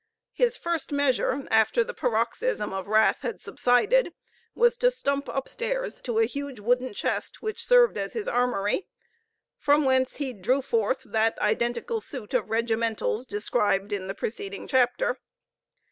[0.33, 4.15] His first measure, after the paroxysm of wrath had subsided,
[4.55, 8.87] was to stump upstairs to a huge wooden chest which served as his armory,
[9.59, 15.19] from whence he drew forth that identical suit of regimentals described in the preceding chapter.